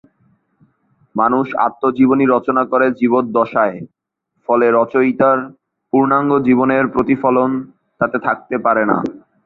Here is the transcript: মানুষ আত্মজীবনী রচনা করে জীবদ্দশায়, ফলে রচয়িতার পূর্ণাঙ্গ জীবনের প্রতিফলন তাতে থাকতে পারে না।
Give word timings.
মানুষ 1.15 1.47
আত্মজীবনী 1.67 2.25
রচনা 2.25 2.63
করে 2.65 2.87
জীবদ্দশায়, 2.91 3.77
ফলে 4.49 4.65
রচয়িতার 4.71 5.37
পূর্ণাঙ্গ 5.93 6.31
জীবনের 6.47 6.83
প্রতিফলন 6.87 7.49
তাতে 8.01 8.17
থাকতে 8.19 8.55
পারে 8.65 8.83
না। 8.85 8.97